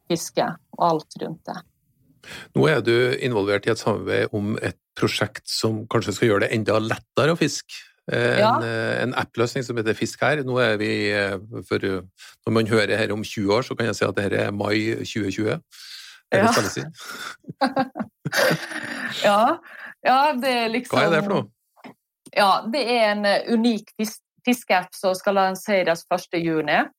[0.09, 0.45] fiske
[0.77, 1.57] og alt rundt det.
[2.57, 2.93] Nå er du
[3.25, 7.39] involvert i et samarbeid om et prosjekt som kanskje skal gjøre det enda lettere å
[7.39, 7.85] fiske.
[8.09, 8.53] En, ja.
[8.65, 10.41] Eh, en app-løsning som heter Fisk her.
[10.45, 13.95] Nå er vi, eh, for Når man hører her om 20 år, så kan jeg
[13.95, 15.61] si at dette er mai 2020.
[16.31, 17.69] Er det ja.
[19.23, 19.59] ja.
[20.05, 21.93] ja, det er liksom Hva er det for noe?
[22.29, 26.89] Ja, det er en unik unik fiskeapp som skal lanseres 1.6.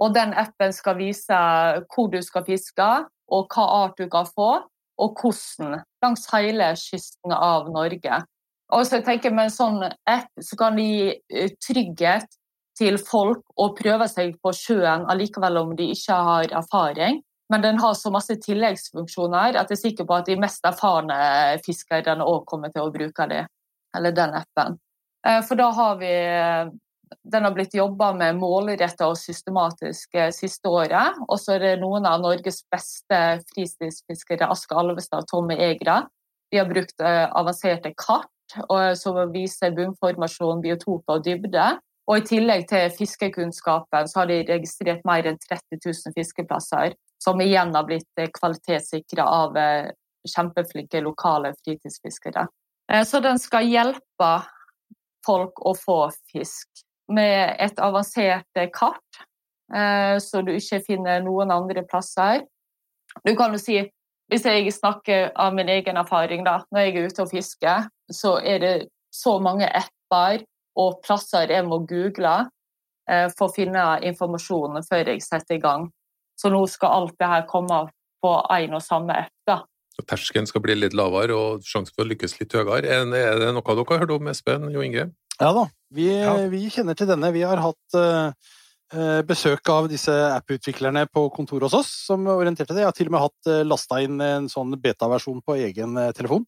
[0.00, 1.38] Og den appen skal vise
[1.92, 2.90] hvor du skal fiske,
[3.30, 4.50] og hva art du kan få,
[5.00, 8.22] og hvordan langs hele kysten av Norge.
[8.70, 12.28] Og så jeg tenker Med en sånn app så kan det gi eh, trygghet
[12.78, 17.20] til folk å prøve seg på sjøen allikevel om de ikke har erfaring.
[17.50, 21.16] Men den har så masse tilleggsfunksjoner at jeg er sikker på at de mest erfarne
[21.64, 23.42] fiskerne òg kommer til å bruke det,
[23.96, 24.78] eller den appen.
[25.26, 26.14] Eh, for da har vi
[27.32, 31.18] Den har blitt jobba med målretta og systematisk eh, siste året.
[31.26, 33.18] Og så er det noen av Norges beste
[33.50, 36.04] fristilsfiskere, Aske Alvestad og Tommy Egra.
[36.54, 38.30] De har brukt eh, avanserte kart
[38.98, 41.66] som viser bunnformasjon, biotoper og dybde.
[42.10, 47.40] Og I tillegg til fiskekunnskapen så har de registrert mer enn 30 000 fiskeplasser, som
[47.40, 49.58] igjen har blitt kvalitetssikra av
[50.28, 52.46] kjempeflinke lokale fritidsfiskere.
[53.04, 54.30] Så den skal hjelpe
[55.26, 55.98] folk å få
[56.32, 59.22] fisk med et avansert kart,
[59.74, 62.44] eh, så du ikke finner noen andre plasser.
[63.24, 63.90] Du kan jo si,
[64.30, 68.36] Hvis jeg snakker av min egen erfaring, da, når jeg er ute og fisker, så
[68.38, 70.44] er det så mange apper
[70.78, 72.46] og plasser jeg må google
[73.10, 75.88] eh, for å finne informasjon før jeg setter i gang.
[76.40, 77.82] Så nå skal alt det her komme
[78.24, 79.34] på én og samme app.
[79.48, 79.60] da.
[79.96, 82.88] Så terskelen skal bli litt lavere og sjansen for å lykkes litt høyere.
[82.88, 83.04] Er
[83.40, 85.10] det noe dere har hørt om, Espen Jo Inge?
[85.40, 86.34] Ja da, vi, ja.
[86.52, 87.30] vi, kjenner til denne.
[87.32, 92.84] Vi har hatt uh, besøk av disse app-utviklerne på kontoret hos oss som orienterte det.
[92.84, 96.10] Jeg har til og med hatt uh, lasta inn en sånn beta-versjon på egen uh,
[96.16, 96.44] telefon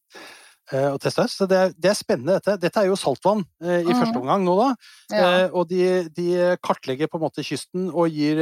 [0.72, 1.24] og teste.
[1.28, 2.54] Så det er, det er, spennende, dette.
[2.62, 3.98] Dette er jo saltvann i mm.
[3.98, 4.68] første omgang nå, da.
[5.12, 5.30] Ja.
[5.50, 5.82] og de,
[6.14, 6.26] de,
[6.64, 8.38] kartlegger på en måte kysten og gir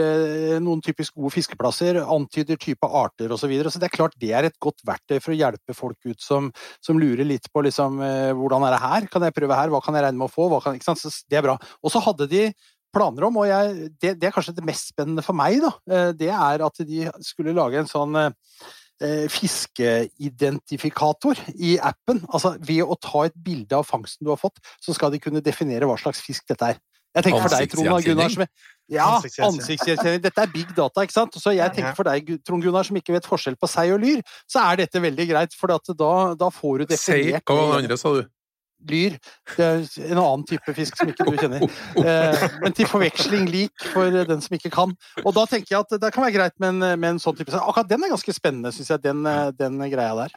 [0.62, 3.40] noen typisk gode fiskeplasser, antyder type arter osv.
[3.40, 3.72] Så, videre.
[3.72, 6.52] så det er klart det er et godt verktøy for å hjelpe folk ut som,
[6.84, 7.98] som lurer litt på liksom,
[8.38, 10.50] hvordan er det her, kan jeg prøve her, hva kan jeg regne med å få,
[10.62, 11.56] kan, så det er bra.
[11.82, 12.50] Og så hadde de
[12.94, 16.30] planer om, og jeg, det, det, er kanskje det mest spennende for meg, da, det
[16.34, 18.32] er at de skulle lage en sånn Eh,
[19.32, 22.20] fiskeidentifikator i appen.
[22.28, 25.40] Altså ved å ta et bilde av fangsten du har fått, så skal de kunne
[25.44, 26.78] definere hva slags fisk dette er.
[27.10, 28.44] Jeg tenker for deg, Trond Gunnar, som
[28.90, 29.06] ja,
[29.46, 30.20] ansiktsgjenkjenning.
[30.22, 31.34] Dette er big data, ikke sant?
[31.42, 34.20] Så jeg tenker for deg, Trond Gunnar, som ikke vet forskjell på sei og lyr,
[34.50, 35.78] så er dette veldig greit, for da,
[36.38, 38.22] da, får du definert Sei, hva var det andre, sa du?
[38.88, 39.16] Lyr.
[39.56, 41.66] Det er en annen type fisk som ikke du kjenner.
[42.00, 44.94] Eh, men til forveksling lik for den som ikke kan.
[45.24, 47.52] Og da tenker jeg at det kan være greit med en, med en sånn type
[47.56, 49.24] Akkurat den er ganske spennende, syns jeg, den,
[49.58, 50.34] den, greia der.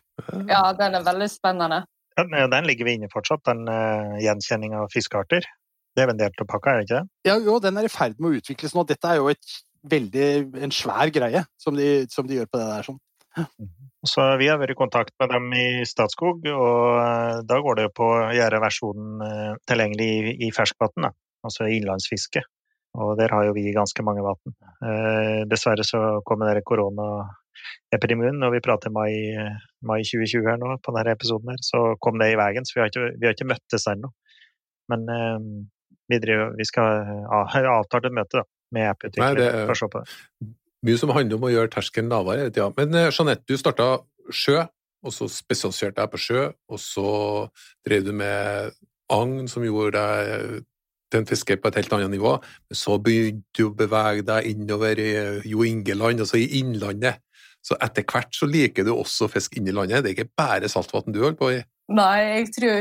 [0.49, 1.84] Ja, den er veldig spennende.
[2.19, 5.45] Den, den ligger vi inne fortsatt, den uh, gjenkjenning av fiskearter.
[5.93, 7.29] Det er vel en del av pakka, er det ikke det?
[7.29, 8.86] Ja, jo, den er i ferd med å utvikles nå.
[8.89, 9.58] Dette er jo et
[9.89, 10.27] veldig,
[10.65, 12.88] en svær greie som de, som de gjør på det der.
[12.88, 12.99] sånn.
[14.04, 17.86] Så vi har vært i kontakt med dem i Statskog, og eh, da går det
[17.96, 21.08] på å gjøre versjonen eh, tilgjengelig i, ferskvann,
[21.48, 22.43] altså innlandsfiske.
[23.00, 24.58] Og der har jo vi ganske mange vann.
[24.86, 29.13] Eh, dessverre så kom den koronaepidemien og vi prater mai,
[29.82, 32.84] mai 2020 her nå, på denne episoden her, så kom det i veien, så vi
[32.84, 34.12] har ikke, vi har ikke møttes ennå.
[34.91, 35.08] Men
[36.12, 37.46] vi, driver, vi skal ha
[37.78, 38.43] avtalt et møte da,
[38.76, 40.52] med app-utviklere for å se på det
[40.84, 42.50] mye som handler om å gjøre terskelen lavere.
[42.56, 42.69] Ja.
[42.78, 43.89] Men eh, Jeanette, du starta
[44.34, 44.65] sjø,
[45.04, 47.08] og så spesialiserte deg på sjø, og så
[47.88, 48.76] drev du med
[49.12, 50.63] agn, som gjorde deg
[51.13, 52.38] til en fisker på et helt annet nivå.
[52.69, 55.12] Men så begynte du å bevege deg innover i
[55.50, 57.22] Jo Ingeland, altså i Innlandet.
[57.63, 60.04] Så etter hvert så liker du også fisk inn landet.
[60.04, 61.62] Det er ikke bare saltvann du holder på i?
[61.93, 62.76] Nei, jeg tror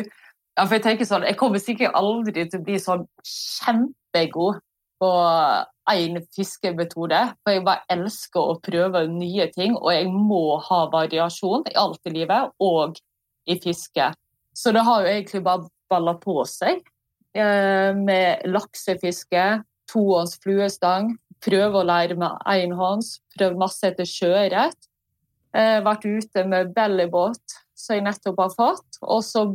[0.53, 4.59] ja, for Jeg tenker sånn, jeg kommer sikkert aldri til å bli sånn kjempegod
[5.03, 5.11] på
[5.91, 7.21] én fiskemetode.
[7.43, 12.07] For jeg bare elsker å prøve nye ting, og jeg må ha variasjon i alt
[12.07, 13.01] i livet, og
[13.51, 14.13] i fiske.
[14.55, 16.85] Så det har jo egentlig bare balla på seg
[17.35, 24.89] eh, med laksefiske, tohånds fluestang, prøve å lære med enhånds, prøve masse etter sjøørret.
[25.57, 29.01] Eh, vært ute med bellybåt, som jeg nettopp har fått.
[29.03, 29.49] Og så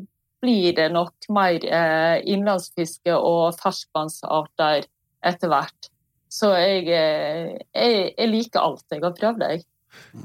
[0.44, 4.86] blir det nok mer eh, innlandsfiske og ferskvannsarter
[5.30, 5.92] etter hvert.
[6.32, 9.63] Så jeg, eh, jeg, jeg, liker alt jeg har prøvd, jeg.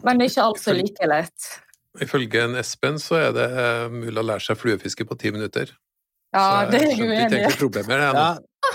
[0.03, 1.53] Men ikke alt som like lett.
[2.03, 5.73] Ifølge en Espen så er det eh, mulig å lære seg fluefiske på ti minutter.
[6.33, 7.93] Ja, det er jeg uenig i.
[7.93, 8.31] Ja,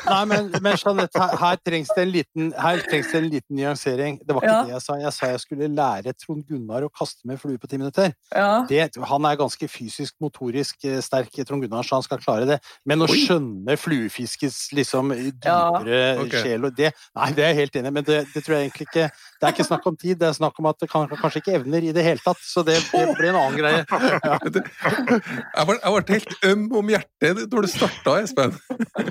[0.07, 3.57] Nei, men, men Jeanette, her, her, trengs det en liten, her trengs det en liten
[3.57, 4.19] nyansering.
[4.23, 4.63] Det var ikke ja.
[4.67, 4.97] det jeg sa.
[5.01, 8.13] Jeg sa jeg skulle lære Trond Gunnar å kaste med flue på ti minutter.
[8.31, 8.65] Ja.
[8.69, 12.59] Det, han er ganske fysisk, motorisk eh, sterk, Trond Gunnar, så han skal klare det.
[12.87, 16.17] Men å skjønne fluefiskets liksom dypere ja.
[16.23, 16.43] okay.
[16.43, 18.67] sjel og det Nei, det er jeg helt enig i, men det, det, tror jeg
[18.67, 21.07] egentlig ikke Det er ikke snakk om tid, det er snakk om at det kan,
[21.11, 22.39] kanskje ikke evner i det hele tatt.
[22.43, 23.85] Så det, det blir en annen greie.
[24.27, 24.37] Ja.
[24.41, 28.55] Jeg ble helt øm om hjertet når du starta, Espen.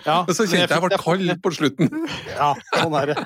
[0.04, 1.92] Ja, så kjente jeg ble kald på slutten.
[2.36, 3.16] Ja, sånn er det.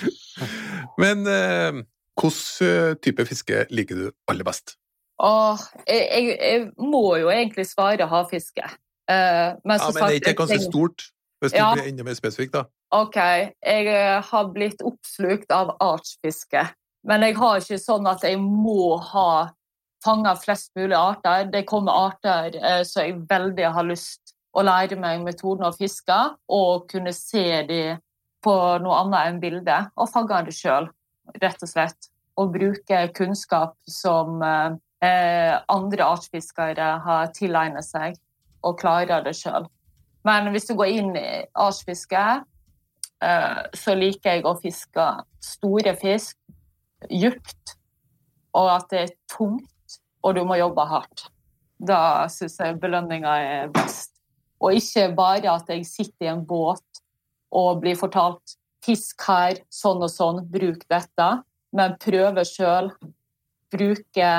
[1.02, 1.80] Men eh,
[2.20, 4.74] Hvilken type fiske liker du aller best?
[5.20, 8.64] Åh, jeg, jeg, jeg må jo egentlig svare havfiske.
[9.10, 11.08] Eh, men Ja, men det er ikke ganske stort?
[11.40, 12.66] Hvis du blir enda mer spesifikk, da.
[12.92, 16.66] Ok, jeg eh, har blitt oppslukt av artsfiske.
[17.08, 19.48] Men jeg har ikke sånn at jeg må ha
[20.04, 21.46] fanga flest mulig arter.
[21.52, 26.18] Det kommer arter eh, som jeg veldig har lyst å lære meg metoden å fiske,
[26.50, 27.82] og kunne se de
[28.44, 30.88] på noe annet enn bilde, og fange det sjøl,
[31.42, 32.10] rett og slett.
[32.40, 38.16] Og bruke kunnskap som eh, andre artsfiskere har tilegnet seg,
[38.64, 39.68] og klarer det sjøl.
[40.26, 42.24] Men hvis du går inn i artsfiske,
[43.24, 45.08] eh, så liker jeg å fiske
[45.44, 46.36] store fisk,
[47.08, 47.76] djupt,
[48.56, 51.28] og at det er tungt, og du må jobbe hardt.
[51.80, 54.19] Da syns jeg belønninga er best.
[54.60, 57.02] Og ikke bare at jeg sitter i en båt
[57.50, 61.42] og blir fortalt 'fisk her, sånn og sånn, bruk dette',
[61.72, 62.90] men prøve sjøl.
[63.70, 64.30] Bruke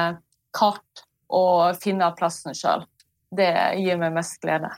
[0.53, 2.85] kart og finne plassen sjøl.
[3.33, 4.71] Det gir meg mest glede.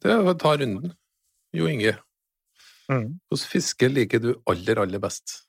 [0.00, 0.94] Det er å ta runden.
[1.52, 1.98] Jo Inge,
[2.90, 3.20] Mm.
[3.30, 5.46] hvilken fiske liker du aller, aller best?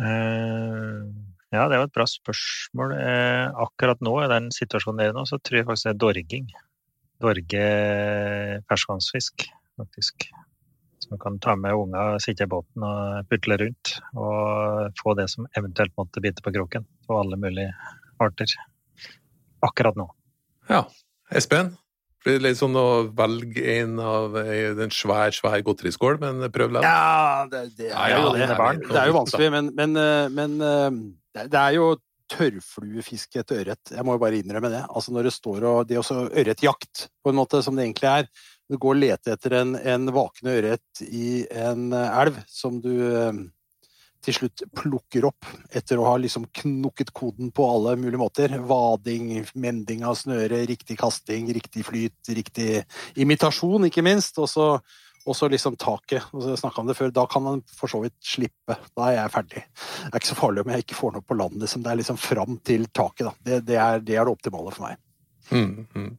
[0.00, 1.02] Eh,
[1.52, 2.92] ja, det var et bra spørsmål.
[2.94, 6.50] Eh, akkurat nå, i den situasjonen der nå, så tror jeg faktisk det er dorging.
[7.22, 7.68] Dorge
[8.68, 9.46] ferskvannsfisk,
[9.80, 10.28] faktisk.
[10.98, 13.96] Så man kan ta med unga, sitte i båten og putle rundt.
[14.18, 16.86] Og få det som eventuelt måtte bite på kroken.
[17.06, 17.72] På alle mulige
[18.22, 18.54] arter.
[19.64, 20.08] Akkurat nå.
[20.68, 20.86] Ja.
[21.30, 21.76] Espen?
[22.26, 26.72] Blir det litt sånn å velge en av eh, en svær, svær godteriskål, men prøv
[26.74, 26.88] likevel.
[26.88, 28.56] Ja, det, det er jo det det.
[28.56, 30.88] er er jo vanskelig, men, men, eh, men eh,
[31.38, 31.92] det det er jo
[32.32, 33.92] tørrfluefiske etter ørret.
[33.94, 34.84] Jeg må jo bare innrømme det.
[34.88, 38.10] Altså når det står og Det er også ørretjakt, på en måte, som det egentlig
[38.10, 38.30] er.
[38.70, 42.90] Du går og leter etter en, en vakende ørret i en eh, elv som du
[43.06, 43.44] eh,
[44.26, 48.56] til slutt plukker opp etter å ha liksom knukket koden på alle mulige måter.
[48.58, 52.82] Vading, mending av snøre, riktig kasting, riktig flyt, riktig
[53.22, 54.40] imitasjon, ikke minst.
[54.42, 54.70] Og så
[55.26, 56.24] og så liksom taket.
[56.32, 58.76] og så om det før, Da kan man for så vidt slippe.
[58.96, 59.62] Da er jeg ferdig.
[59.66, 61.58] Det er ikke så farlig om jeg ikke får noe på land.
[61.60, 61.82] Liksom.
[61.82, 63.26] Det er liksom fram til taket.
[63.26, 63.32] da.
[63.42, 64.96] Det, det, er, det er det optimale for meg.
[65.50, 66.12] Mm, mm.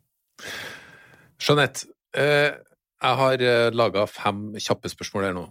[1.39, 2.51] Jeanette, eh,
[3.03, 5.45] jeg har eh, laga fem kjappe spørsmål her nå.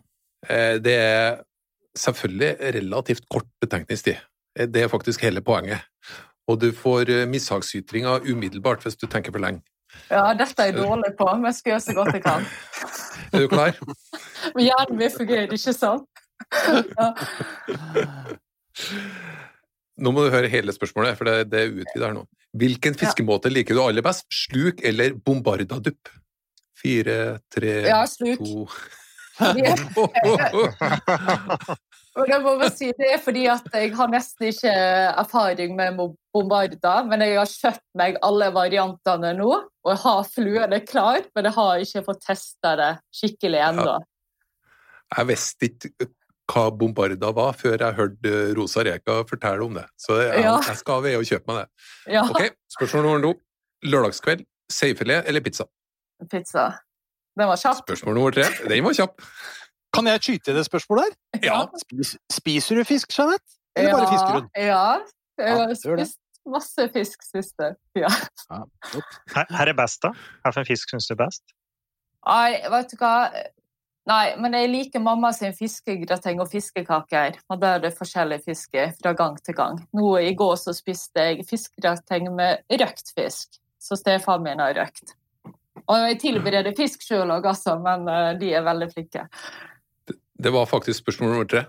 [0.49, 1.43] Eh, det er
[1.97, 4.19] selvfølgelig relativt kort betenkningstid.
[4.59, 5.81] Eh, Det er faktisk hele poenget.
[6.49, 9.63] Og du får eh, mishagsytringer umiddelbart hvis du tenker for lenge.
[10.11, 12.43] Ja, dette er jeg dårlig på, men jeg skal gjøre så godt jeg kan.
[13.35, 13.75] Er du klar?
[14.55, 16.05] Hjernen min fungerer, ikke sånn.
[16.95, 17.07] Ja.
[19.97, 22.25] Nå må du høre hele spørsmålet, for det, det utvidet her nå.
[22.57, 24.25] Hvilken fiskemåte liker du aller best?
[24.33, 26.09] Sluk eller bombardadupp?
[26.77, 28.39] Fire, tre, Ja, sluk.
[28.39, 28.69] to
[32.17, 34.73] Og det må jeg si, det er fordi at jeg har nesten ikke
[35.21, 35.99] erfaring med
[36.33, 41.49] bombarda, men jeg har kjøpt meg alle variantene nå, og jeg har fluene klar, men
[41.51, 43.99] jeg har ikke fått testa det skikkelig ennå.
[45.17, 46.09] Jeg visste ikke
[46.51, 49.85] hva bombarda var før jeg hørte Rosa Reka fortelle om det.
[50.01, 50.57] Så jeg, Ja.
[50.63, 52.15] jeg skal ved og kjøpe meg det.
[52.15, 53.35] Ja, Ok, Spørsmål nummer to.
[53.85, 55.67] Lørdagskveld, seifilet eller pizza?
[56.31, 56.71] pizza.
[57.37, 57.83] Den var kjapp.
[57.85, 58.45] Spørsmål nummer tre.
[58.69, 59.21] Den var kjapp.
[59.97, 61.43] Kan jeg skyte i det spørsmålet der?
[61.49, 61.59] Ja.
[61.83, 63.57] Spis, spiser du fisk, Jeanette?
[63.77, 64.49] Eller bare fisker hun?
[64.57, 64.87] Ja,
[65.41, 68.09] jeg Ja, har spist masse fisk siste tida.
[69.35, 70.13] Her, her er best, da?
[70.47, 71.43] Hvilken fisk syns du er best?
[72.27, 73.15] Nei, vet du hva?
[74.07, 77.41] Nei, men jeg liker mamma sin fiskegrateng og fiskekaker.
[77.51, 79.81] Og der er det forskjellig fiske fra gang til gang.
[79.99, 85.17] Nå I går så spiste jeg fiskegrateng med røkt fisk, så stefaren min har røkt.
[85.87, 89.27] Og jeg tilbereder fisk sjøl òg, altså, men eh, de er veldig flinke.
[90.43, 91.65] Det var faktisk spørsmål nummer tre.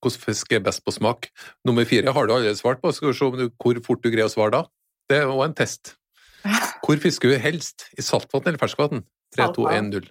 [0.00, 1.28] Hvordan fisk er best på smak?
[1.68, 2.92] Nummer fire har du allerede svart på.
[2.92, 4.62] Skal vi se du, hvor fort du greier å svare da.
[5.10, 5.96] Det er også en test.
[6.86, 7.84] Hvor fisker du helst?
[7.98, 9.02] I saltvann eller ferskvann?
[9.36, 10.06] 3, 2, 1, 0.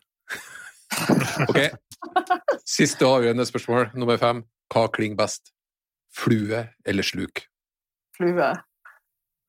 [1.47, 1.58] Ok.
[2.69, 4.43] Siste og avgjørende spørsmål, nummer fem.
[4.69, 5.49] Hva klinger best?
[6.13, 7.47] Flue eller sluk?
[8.17, 8.52] Flue.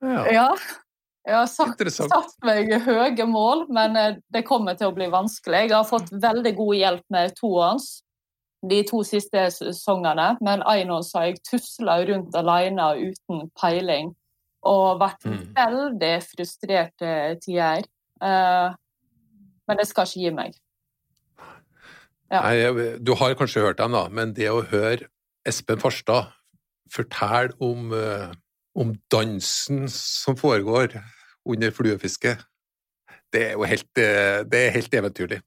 [0.01, 0.47] Ja, Ja.
[1.29, 5.67] Jeg har satt, satt meg høye mål, men eh, det kommer til å bli vanskelig.
[5.69, 7.91] Jeg har fått veldig god hjelp med toårs
[8.69, 14.15] de to siste sesongene, men einårs har jeg tusla rundt alene uten peiling
[14.63, 15.55] og vært Mm.
[15.57, 17.87] veldig frustrert til tider.
[18.21, 18.75] Uh,
[19.69, 20.55] men det skal ikke gi meg.
[22.31, 22.43] Ja.
[22.43, 25.09] Nei, du har kanskje hørt dem, da, men det å høre
[25.47, 26.29] Espen Farstad
[26.93, 28.31] fortelle om, uh,
[28.77, 31.01] om dansen som foregår
[31.49, 32.45] under fluefisket,
[33.33, 35.41] det er jo helt, eh, det er helt eventyrlig.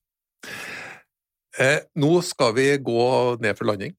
[1.61, 3.03] Eh, nå skal vi gå
[3.43, 3.93] ned for landing.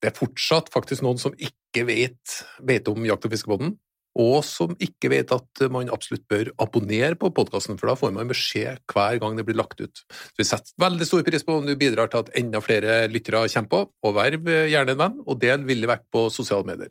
[0.00, 3.76] Det er fortsatt faktisk noen som ikke vet, vet om Jakt- og fiskebåten,
[4.18, 8.30] og som ikke vet at man absolutt bør abonnere på podkasten, for da får man
[8.30, 10.02] beskjed hver gang det blir lagt ut.
[10.02, 13.44] Så vi setter veldig stor pris på om du bidrar til at enda flere lyttere
[13.52, 16.90] kommer på, og verv gjerne en venn, og del villig vekk på sosiale medier.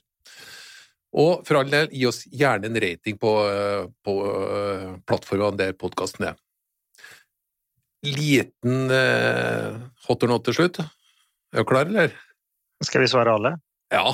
[1.19, 3.33] Og for all del, gi oss gjerne en rating på,
[4.05, 6.37] på eh, plattformene der podkasten er.
[8.05, 9.75] Liten eh,
[10.07, 10.79] hot or not til slutt.
[10.79, 12.13] Er du klar, eller?
[12.85, 13.55] Skal vi svare alle?
[13.91, 14.05] Ja.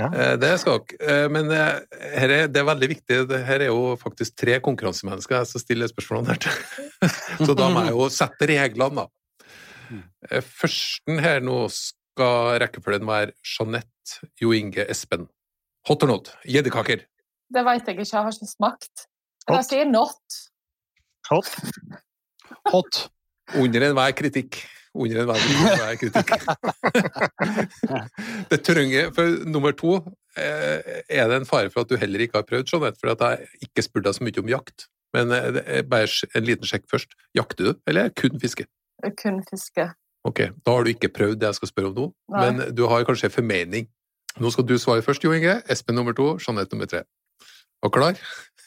[0.00, 0.06] Ja.
[0.08, 0.96] Eh, Det skal dere.
[1.04, 1.82] Eh, Men eh,
[2.16, 3.18] her er, det er veldig viktig.
[3.28, 6.56] Det her er jo faktisk tre konkurransemennesker som stiller spørsmålene her til.
[7.46, 9.08] Så da må jeg jo sette reglene, da.
[10.30, 15.28] Eh, Førsten her nå skal rekkefølgen være Jeanette, Jo Inge, Espen.
[15.90, 16.32] Hot or not?
[16.48, 17.04] Gjeddekaker.
[17.52, 19.04] Det vet jeg ikke, jeg har ikke smakt.
[19.50, 20.40] Men jeg sier not.
[21.28, 21.50] Hot.
[22.70, 23.08] Hot.
[23.58, 24.60] Under enhver kritikk.
[24.94, 26.32] Under enhver enhver kritikk.
[28.52, 29.96] det trenger For nummer to
[30.36, 33.24] eh, er det en fare for at du heller ikke har prøvd, Jeanette, for at
[33.24, 34.86] jeg ikke spurte deg så mye om jakt.
[35.16, 37.16] Men eh, er bare en liten sjekk først.
[37.36, 38.68] Jakter du, eller kun fiske?
[39.18, 39.88] Kun fiske.
[40.28, 42.44] Ok, da har du ikke prøvd det jeg skal spørre om nå, Nei.
[42.44, 43.88] men du har kanskje en formening.
[44.40, 45.58] Nå skal du svare først, Jo Inge.
[45.72, 47.02] Espen nummer to, Jeanette nummer tre.
[47.82, 48.18] Og klar?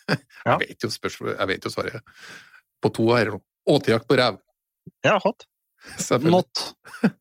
[0.45, 0.59] Ja.
[0.59, 2.17] Jeg vet jo spørsmålet, jeg vet jo svaret.
[2.77, 3.39] På to her nå.
[3.65, 4.37] Åtejakt på rev.
[5.01, 5.45] Ja, hot.
[6.21, 6.75] Not.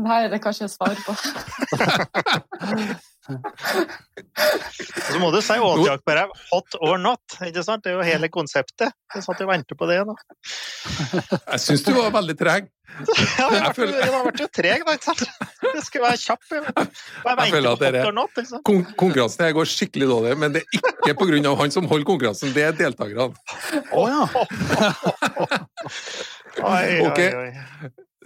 [0.00, 1.12] Nei, det kan ikke jeg svare på.
[3.28, 6.30] Og så må du si åtejakt på ræv.
[6.50, 7.20] Hot or not.
[7.44, 7.84] ikke sant?
[7.84, 8.92] Det er jo hele konseptet.
[9.14, 10.14] Jeg satt og ventet på det nå.
[10.40, 12.70] Jeg syns du var veldig treg.
[12.90, 14.92] Ja, jeg Jeg føler- har vært jo treg, da.
[14.98, 15.20] ikke sant?
[15.62, 16.42] Det skulle være kjapp.
[16.50, 16.88] Jeg, jeg
[17.38, 18.40] Jeg føler at det dere- hot or not.
[18.42, 18.62] ikke?
[18.66, 20.66] Kon konkurransen her går skikkelig dårlig, men det er
[21.14, 23.30] ikke av han som holder konkurransen, det er deltakerne.
[23.94, 24.22] Å ja.
[26.60, 27.50] Oi, oi, oi.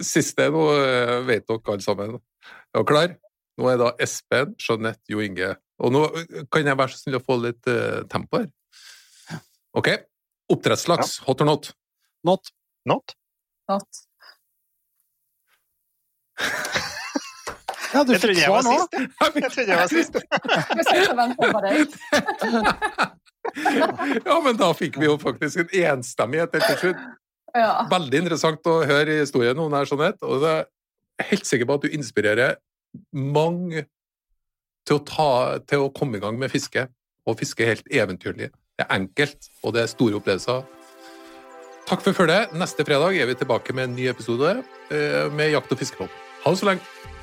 [0.03, 2.17] Siste nå eh, vet dere alle sammen.
[2.17, 3.13] Er dere klar?
[3.61, 5.53] Nå er da Espen, Jeanette, Jo Inge
[5.85, 6.03] Og nå
[6.53, 8.49] kan jeg være så snill å få litt uh, tempo her.
[9.75, 9.91] Ok.
[10.55, 11.71] Oppdrettslaks, hot or not?
[12.27, 12.51] Not.
[12.87, 13.15] Not?
[13.71, 14.03] Not.
[17.95, 18.75] Ja, du Jeg fikk trodde jeg svar var nå.
[18.75, 18.95] sist.
[18.95, 19.51] jeg.
[19.55, 20.17] Trodde jeg var sist.
[20.19, 21.77] Jeg sitter og venter på deg.
[24.25, 27.03] Ja, men da fikk vi jo faktisk en enstemmighet helt til slutt.
[27.91, 30.25] Veldig interessant å høre historien om her, Jeanette.
[30.25, 30.65] Og jeg
[31.21, 32.57] er helt sikker på at du inspirerer
[33.13, 33.87] mange
[34.85, 35.31] til å, ta,
[35.65, 36.87] til å komme i gang med fiske.
[37.25, 38.51] Og fiske helt eventyrlig.
[38.77, 40.65] Det er enkelt, og det er store opplevelser.
[41.89, 42.53] Takk for følget.
[42.57, 44.57] Neste fredag er vi tilbake med en ny episode
[44.91, 46.13] eh, med Jakt- og fiskepod.
[46.45, 47.14] Ha det så lenge.